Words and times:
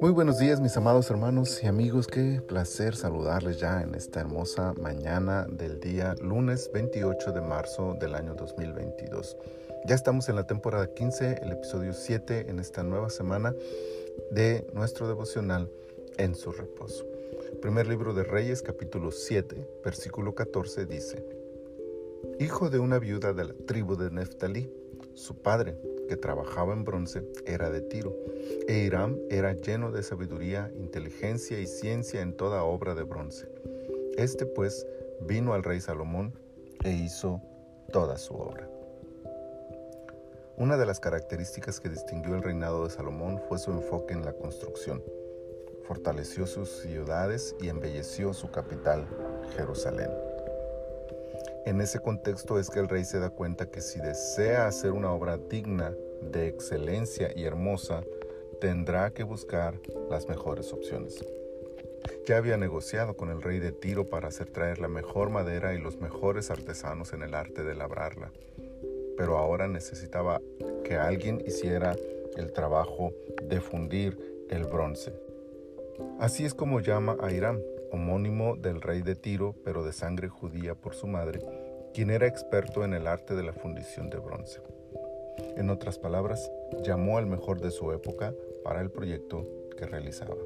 Muy 0.00 0.12
buenos 0.12 0.38
días 0.38 0.60
mis 0.60 0.76
amados 0.76 1.10
hermanos 1.10 1.62
y 1.62 1.66
amigos, 1.66 2.06
qué 2.06 2.40
placer 2.46 2.94
saludarles 2.94 3.58
ya 3.58 3.82
en 3.82 3.94
esta 3.94 4.20
hermosa 4.20 4.74
mañana 4.74 5.46
del 5.50 5.80
día 5.80 6.14
lunes 6.20 6.70
28 6.72 7.32
de 7.32 7.40
marzo 7.40 7.96
del 8.00 8.14
año 8.14 8.34
2022. 8.34 9.36
Ya 9.86 9.94
estamos 9.94 10.28
en 10.28 10.36
la 10.36 10.46
temporada 10.46 10.94
15, 10.94 11.40
el 11.42 11.52
episodio 11.52 11.92
7 11.92 12.46
en 12.48 12.60
esta 12.60 12.82
nueva 12.82 13.10
semana 13.10 13.54
de 14.30 14.66
nuestro 14.72 15.08
devocional 15.08 15.68
en 16.16 16.34
su 16.34 16.52
reposo. 16.52 17.06
Primer 17.60 17.88
libro 17.88 18.14
de 18.14 18.22
Reyes 18.22 18.62
capítulo 18.62 19.10
7, 19.10 19.80
versículo 19.84 20.34
14 20.34 20.86
dice, 20.86 21.24
Hijo 22.38 22.70
de 22.70 22.78
una 22.78 22.98
viuda 22.98 23.32
de 23.32 23.44
la 23.44 23.54
tribu 23.66 23.96
de 23.96 24.10
Neftalí, 24.10 24.72
su 25.18 25.42
padre 25.42 25.76
que 26.08 26.16
trabajaba 26.16 26.72
en 26.72 26.84
bronce, 26.84 27.24
era 27.44 27.70
de 27.70 27.80
Tiro, 27.80 28.16
e 28.68 28.78
Hiram 28.78 29.18
era 29.28 29.52
lleno 29.52 29.90
de 29.90 30.02
sabiduría, 30.02 30.70
inteligencia 30.78 31.58
y 31.58 31.66
ciencia 31.66 32.22
en 32.22 32.36
toda 32.36 32.62
obra 32.62 32.94
de 32.94 33.02
bronce. 33.02 33.48
Este 34.16 34.46
pues 34.46 34.86
vino 35.20 35.54
al 35.54 35.64
rey 35.64 35.80
Salomón 35.80 36.32
e 36.84 36.92
hizo 36.92 37.42
toda 37.92 38.16
su 38.16 38.34
obra. 38.34 38.70
Una 40.56 40.76
de 40.76 40.86
las 40.86 41.00
características 41.00 41.80
que 41.80 41.88
distinguió 41.88 42.34
el 42.36 42.42
reinado 42.42 42.84
de 42.84 42.90
Salomón 42.90 43.40
fue 43.48 43.58
su 43.58 43.72
enfoque 43.72 44.14
en 44.14 44.24
la 44.24 44.32
construcción. 44.32 45.02
Fortaleció 45.84 46.46
sus 46.46 46.68
ciudades 46.68 47.54
y 47.60 47.68
embelleció 47.68 48.32
su 48.32 48.50
capital, 48.50 49.06
Jerusalén. 49.56 50.27
En 51.68 51.82
ese 51.82 51.98
contexto 51.98 52.58
es 52.58 52.70
que 52.70 52.80
el 52.80 52.88
rey 52.88 53.04
se 53.04 53.18
da 53.18 53.28
cuenta 53.28 53.70
que 53.70 53.82
si 53.82 54.00
desea 54.00 54.66
hacer 54.66 54.92
una 54.92 55.12
obra 55.12 55.36
digna, 55.36 55.94
de 56.22 56.48
excelencia 56.48 57.30
y 57.36 57.44
hermosa, 57.44 58.04
tendrá 58.58 59.10
que 59.10 59.22
buscar 59.22 59.78
las 60.08 60.26
mejores 60.30 60.72
opciones. 60.72 61.22
Ya 62.26 62.38
había 62.38 62.56
negociado 62.56 63.18
con 63.18 63.28
el 63.28 63.42
rey 63.42 63.58
de 63.58 63.72
Tiro 63.72 64.08
para 64.08 64.28
hacer 64.28 64.48
traer 64.48 64.78
la 64.78 64.88
mejor 64.88 65.28
madera 65.28 65.74
y 65.74 65.78
los 65.78 66.00
mejores 66.00 66.50
artesanos 66.50 67.12
en 67.12 67.22
el 67.22 67.34
arte 67.34 67.62
de 67.62 67.74
labrarla, 67.74 68.32
pero 69.18 69.36
ahora 69.36 69.68
necesitaba 69.68 70.40
que 70.84 70.96
alguien 70.96 71.42
hiciera 71.46 71.94
el 72.38 72.50
trabajo 72.50 73.12
de 73.42 73.60
fundir 73.60 74.46
el 74.48 74.64
bronce. 74.64 75.12
Así 76.18 76.46
es 76.46 76.54
como 76.54 76.80
llama 76.80 77.18
a 77.20 77.30
Irán, 77.30 77.60
homónimo 77.92 78.56
del 78.56 78.80
rey 78.80 79.02
de 79.02 79.16
Tiro, 79.16 79.54
pero 79.64 79.84
de 79.84 79.92
sangre 79.92 80.28
judía 80.28 80.74
por 80.74 80.94
su 80.94 81.06
madre, 81.06 81.40
quien 81.94 82.10
era 82.10 82.26
experto 82.26 82.84
en 82.84 82.94
el 82.94 83.06
arte 83.06 83.34
de 83.34 83.42
la 83.42 83.52
fundición 83.52 84.10
de 84.10 84.18
bronce. 84.18 84.60
En 85.56 85.70
otras 85.70 85.98
palabras, 85.98 86.50
llamó 86.82 87.18
al 87.18 87.26
mejor 87.26 87.60
de 87.60 87.70
su 87.70 87.92
época 87.92 88.34
para 88.64 88.80
el 88.80 88.90
proyecto 88.90 89.46
que 89.76 89.86
realizaba. 89.86 90.36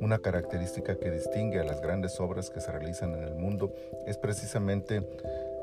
Una 0.00 0.18
característica 0.18 0.98
que 0.98 1.10
distingue 1.10 1.60
a 1.60 1.64
las 1.64 1.80
grandes 1.80 2.20
obras 2.20 2.50
que 2.50 2.60
se 2.60 2.70
realizan 2.70 3.14
en 3.14 3.24
el 3.24 3.34
mundo 3.34 3.72
es 4.06 4.18
precisamente 4.18 5.02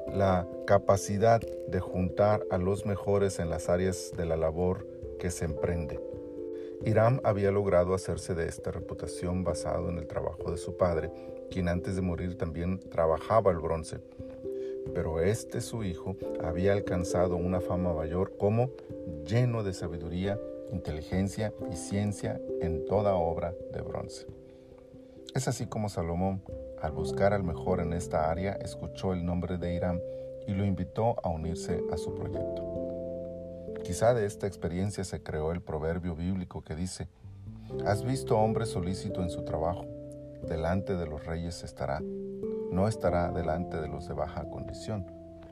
la 0.07 0.47
capacidad 0.65 1.41
de 1.67 1.79
juntar 1.79 2.43
a 2.49 2.57
los 2.57 2.85
mejores 2.85 3.39
en 3.39 3.49
las 3.49 3.69
áreas 3.69 4.11
de 4.17 4.25
la 4.25 4.37
labor 4.37 4.87
que 5.19 5.29
se 5.29 5.45
emprende. 5.45 6.10
Hiram 6.83 7.19
había 7.23 7.51
logrado 7.51 7.93
hacerse 7.93 8.33
de 8.33 8.47
esta 8.47 8.71
reputación 8.71 9.43
basado 9.43 9.89
en 9.89 9.97
el 9.99 10.07
trabajo 10.07 10.49
de 10.51 10.57
su 10.57 10.77
padre, 10.77 11.11
quien 11.51 11.67
antes 11.67 11.95
de 11.95 12.01
morir 12.01 12.37
también 12.37 12.79
trabajaba 12.79 13.51
el 13.51 13.59
bronce. 13.59 13.99
Pero 14.93 15.21
este 15.21 15.61
su 15.61 15.83
hijo 15.83 16.15
había 16.43 16.73
alcanzado 16.73 17.35
una 17.35 17.61
fama 17.61 17.93
mayor 17.93 18.35
como 18.37 18.71
lleno 19.25 19.63
de 19.63 19.73
sabiduría, 19.73 20.39
inteligencia 20.71 21.53
y 21.71 21.75
ciencia 21.75 22.41
en 22.61 22.85
toda 22.85 23.13
obra 23.13 23.53
de 23.71 23.81
bronce. 23.81 24.25
Es 25.35 25.47
así 25.47 25.67
como 25.67 25.87
Salomón, 25.87 26.41
al 26.81 26.91
buscar 26.93 27.33
al 27.33 27.43
mejor 27.43 27.79
en 27.79 27.93
esta 27.93 28.31
área, 28.31 28.53
escuchó 28.53 29.13
el 29.13 29.23
nombre 29.23 29.57
de 29.57 29.75
Irán 29.75 30.01
y 30.47 30.53
lo 30.53 30.65
invitó 30.65 31.15
a 31.23 31.29
unirse 31.29 31.79
a 31.91 31.97
su 31.97 32.15
proyecto. 32.15 32.80
Quizá 33.83 34.13
de 34.13 34.25
esta 34.25 34.47
experiencia 34.47 35.03
se 35.03 35.23
creó 35.23 35.51
el 35.51 35.61
proverbio 35.61 36.15
bíblico 36.15 36.61
que 36.61 36.75
dice, 36.75 37.09
Has 37.85 38.03
visto 38.03 38.37
hombre 38.37 38.65
solícito 38.65 39.23
en 39.23 39.29
su 39.29 39.43
trabajo, 39.43 39.85
delante 40.47 40.95
de 40.95 41.07
los 41.07 41.25
reyes 41.25 41.63
estará, 41.63 42.01
no 42.71 42.87
estará 42.87 43.31
delante 43.31 43.77
de 43.81 43.87
los 43.87 44.07
de 44.07 44.13
baja 44.13 44.47
condición. 44.49 45.05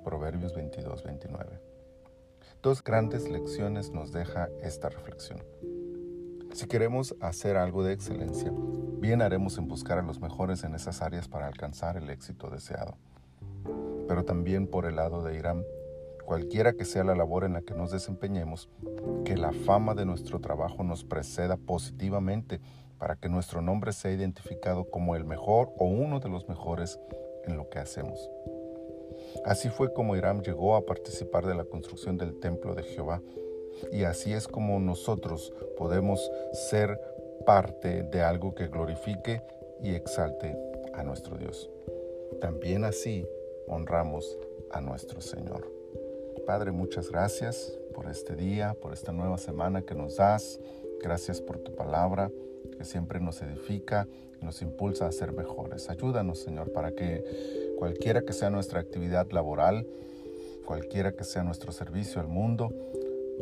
Proverbios 0.04 0.54
22, 0.54 1.04
29. 1.04 1.60
Dos 2.62 2.84
grandes 2.84 3.30
lecciones 3.30 3.92
nos 3.92 4.12
deja 4.12 4.50
esta 4.62 4.90
reflexión. 4.90 5.44
Si 6.54 6.68
queremos 6.68 7.16
hacer 7.22 7.58
algo 7.58 7.84
de 7.84 7.94
excelencia, 7.94 8.52
bien 9.00 9.22
haremos 9.22 9.58
en 9.58 9.68
buscar 9.68 9.98
a 9.98 10.04
los 10.04 10.20
mejores 10.20 10.64
en 10.64 10.76
esas 10.76 11.02
áreas 11.02 11.28
para 11.28 11.48
alcanzar 11.48 11.98
el 11.98 12.10
éxito 12.10 12.50
deseado. 12.50 12.98
Pero 14.08 14.26
también 14.26 14.68
por 14.68 14.86
el 14.86 14.98
lado 14.98 15.24
de 15.24 15.36
Irán, 15.36 15.64
cualquiera 16.30 16.74
que 16.74 16.86
sea 16.86 17.04
la 17.04 17.16
labor 17.16 17.44
en 17.44 17.54
la 17.54 17.64
que 17.64 17.74
nos 17.74 17.90
desempeñemos, 17.90 18.70
que 19.26 19.36
la 19.36 19.52
fama 19.52 19.96
de 19.96 20.06
nuestro 20.06 20.40
trabajo 20.40 20.84
nos 20.84 21.04
preceda 21.04 21.58
positivamente 21.58 22.62
para 23.00 23.16
que 23.16 23.30
nuestro 23.30 23.64
nombre 23.64 23.94
sea 23.94 24.12
identificado 24.12 24.92
como 24.92 25.16
el 25.16 25.26
mejor 25.26 25.74
o 25.80 25.86
uno 25.86 26.20
de 26.20 26.30
los 26.30 26.48
mejores 26.48 27.00
en 27.48 27.58
lo 27.58 27.68
que 27.70 27.80
hacemos. 27.80 28.30
Así 29.44 29.70
fue 29.70 29.92
como 29.92 30.16
Irán 30.16 30.44
llegó 30.44 30.76
a 30.76 30.86
participar 30.86 31.48
de 31.48 31.56
la 31.56 31.64
construcción 31.64 32.20
del 32.20 32.40
templo 32.40 32.76
de 32.76 32.84
Jehová 32.84 33.24
y 33.92 34.04
así 34.04 34.32
es 34.32 34.48
como 34.48 34.80
nosotros 34.80 35.52
podemos 35.80 36.32
ser 36.54 37.02
parte 37.44 38.04
de 38.04 38.22
algo 38.22 38.54
que 38.54 38.68
glorifique 38.68 39.42
y 39.82 39.96
exalte 39.96 40.56
a 40.94 41.02
nuestro 41.02 41.40
Dios. 41.40 41.72
También 42.40 42.84
así 42.84 43.28
honramos 43.68 44.38
a 44.70 44.80
nuestro 44.80 45.22
Señor. 45.22 45.79
Padre, 46.50 46.72
muchas 46.72 47.12
gracias 47.12 47.78
por 47.94 48.10
este 48.10 48.36
día, 48.36 48.74
por 48.82 48.92
esta 48.92 49.12
nueva 49.12 49.38
semana 49.38 49.84
que 49.84 49.94
nos 49.94 50.16
das. 50.16 50.60
Gracias 51.00 51.42
por 51.42 51.60
tu 51.60 51.76
palabra 51.76 52.32
que 52.76 52.86
siempre 52.86 53.20
nos 53.20 53.40
edifica 53.44 54.08
y 54.42 54.46
nos 54.46 54.64
impulsa 54.64 55.06
a 55.06 55.12
ser 55.12 55.32
mejores. 55.32 55.92
Ayúdanos, 55.92 56.40
Señor, 56.40 56.74
para 56.74 56.90
que 56.90 57.24
cualquiera 57.78 58.24
que 58.24 58.34
sea 58.34 58.50
nuestra 58.50 58.80
actividad 58.80 59.30
laboral, 59.30 59.86
cualquiera 60.66 61.12
que 61.12 61.24
sea 61.24 61.44
nuestro 61.44 61.72
servicio 61.72 62.20
al 62.20 62.28
mundo, 62.28 62.74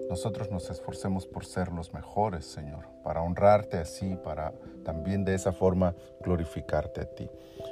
nosotros 0.09 0.51
nos 0.51 0.69
esforcemos 0.69 1.27
por 1.27 1.45
ser 1.45 1.71
los 1.71 1.93
mejores, 1.93 2.45
Señor, 2.45 2.85
para 3.03 3.21
honrarte 3.21 3.77
así, 3.77 4.15
para 4.23 4.53
también 4.83 5.25
de 5.25 5.35
esa 5.35 5.51
forma 5.51 5.95
glorificarte 6.21 7.01
a 7.01 7.05
ti. 7.05 7.29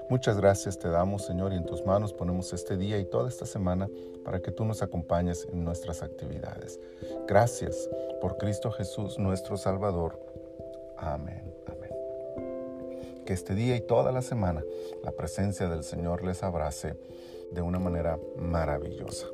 Muchas 0.10 0.38
gracias 0.38 0.78
te 0.78 0.90
damos, 0.90 1.26
Señor, 1.26 1.54
y 1.54 1.58
en 1.58 1.66
tus 1.66 1.86
manos 1.86 2.14
ponemos 2.14 2.52
este 2.54 2.78
día 2.78 2.98
y 3.00 3.06
toda 3.06 3.30
esta 3.30 3.46
semana 3.46 3.90
para 4.24 4.42
que 4.42 4.52
tú 4.52 4.66
nos 4.66 4.82
acompañes 4.82 5.48
en 5.52 5.64
nuestras 5.64 6.04
actividades. 6.04 6.80
Gracias 7.28 7.90
por 8.22 8.38
Cristo 8.38 8.72
Jesús, 8.72 9.18
nuestro 9.18 9.58
Salvador. 9.58 10.20
Amén. 10.98 11.54
Amén. 11.68 13.24
Que 13.26 13.34
este 13.34 13.56
día 13.56 13.76
y 13.76 13.82
toda 13.82 14.12
la 14.12 14.22
semana 14.22 14.64
la 15.04 15.12
presencia 15.12 15.68
del 15.68 15.84
Señor 15.84 16.24
les 16.24 16.44
abrace 16.44 16.96
de 17.52 17.62
una 17.62 17.80
manera 17.80 18.20
maravillosa. 18.38 19.28